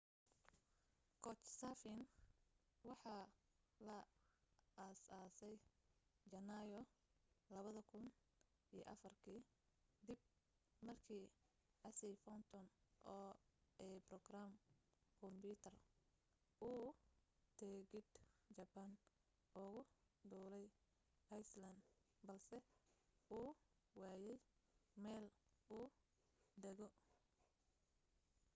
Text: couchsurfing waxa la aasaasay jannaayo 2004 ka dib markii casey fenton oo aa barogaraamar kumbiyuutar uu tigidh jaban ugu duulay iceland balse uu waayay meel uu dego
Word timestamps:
couchsurfing 1.23 2.01
waxa 2.87 3.15
la 3.87 3.97
aasaasay 4.85 5.55
jannaayo 6.31 6.79
2004 7.51 9.01
ka 9.01 9.09
dib 10.07 10.19
markii 10.87 11.25
casey 11.81 12.13
fenton 12.25 12.65
oo 13.13 13.29
aa 13.29 13.41
barogaraamar 13.77 14.69
kumbiyuutar 15.19 15.75
uu 16.69 16.87
tigidh 17.57 18.13
jaban 18.57 18.91
ugu 19.63 19.81
duulay 20.29 20.65
iceland 21.41 21.81
balse 22.27 22.55
uu 23.37 23.49
waayay 24.01 24.37
meel 25.03 25.25
uu 25.77 25.87
dego 26.63 26.87